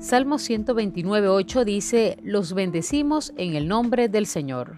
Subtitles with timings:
[0.00, 4.76] Salmo 129.8 dice, los bendecimos en el nombre del Señor.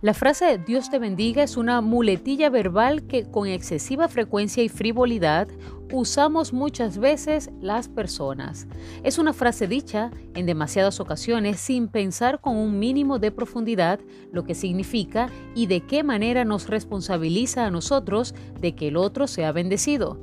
[0.00, 5.48] La frase Dios te bendiga es una muletilla verbal que con excesiva frecuencia y frivolidad
[5.92, 8.68] usamos muchas veces las personas.
[9.02, 13.98] Es una frase dicha en demasiadas ocasiones sin pensar con un mínimo de profundidad
[14.30, 19.26] lo que significa y de qué manera nos responsabiliza a nosotros de que el otro
[19.26, 20.16] sea bendecido.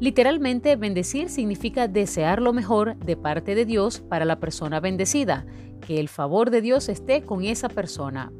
[0.00, 5.46] Literalmente, bendecir significa desear lo mejor de parte de Dios para la persona bendecida,
[5.80, 8.32] que el favor de Dios esté con esa persona.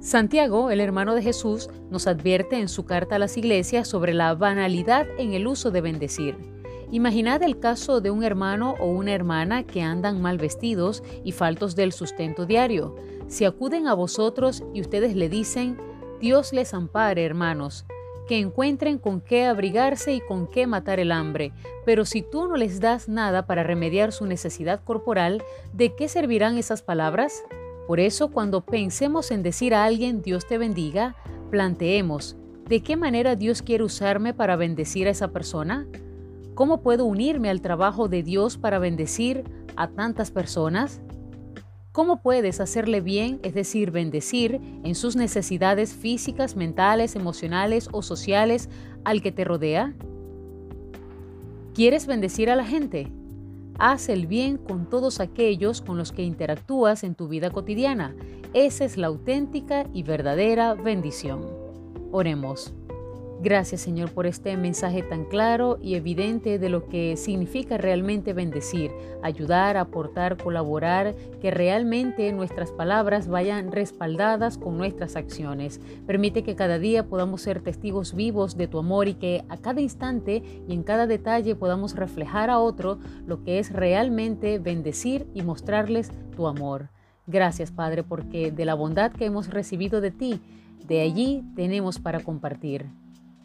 [0.00, 4.34] Santiago, el hermano de Jesús, nos advierte en su carta a las iglesias sobre la
[4.34, 6.36] banalidad en el uso de bendecir.
[6.90, 11.76] Imaginad el caso de un hermano o una hermana que andan mal vestidos y faltos
[11.76, 12.94] del sustento diario.
[13.26, 15.76] Si acuden a vosotros y ustedes le dicen,
[16.20, 17.84] Dios les ampare, hermanos,
[18.28, 21.52] que encuentren con qué abrigarse y con qué matar el hambre,
[21.84, 26.58] pero si tú no les das nada para remediar su necesidad corporal, ¿de qué servirán
[26.58, 27.42] esas palabras?
[27.88, 31.16] Por eso cuando pensemos en decir a alguien Dios te bendiga,
[31.50, 32.36] planteemos,
[32.68, 35.86] ¿de qué manera Dios quiere usarme para bendecir a esa persona?
[36.54, 39.44] ¿Cómo puedo unirme al trabajo de Dios para bendecir
[39.76, 41.00] a tantas personas?
[41.98, 48.68] ¿Cómo puedes hacerle bien, es decir, bendecir en sus necesidades físicas, mentales, emocionales o sociales
[49.02, 49.94] al que te rodea?
[51.74, 53.08] ¿Quieres bendecir a la gente?
[53.80, 58.14] Haz el bien con todos aquellos con los que interactúas en tu vida cotidiana.
[58.54, 61.44] Esa es la auténtica y verdadera bendición.
[62.12, 62.72] Oremos.
[63.40, 68.90] Gracias Señor por este mensaje tan claro y evidente de lo que significa realmente bendecir,
[69.22, 75.80] ayudar, aportar, colaborar, que realmente nuestras palabras vayan respaldadas con nuestras acciones.
[76.04, 79.80] Permite que cada día podamos ser testigos vivos de tu amor y que a cada
[79.80, 85.42] instante y en cada detalle podamos reflejar a otro lo que es realmente bendecir y
[85.42, 86.90] mostrarles tu amor.
[87.28, 90.40] Gracias Padre porque de la bondad que hemos recibido de ti,
[90.88, 92.86] de allí tenemos para compartir.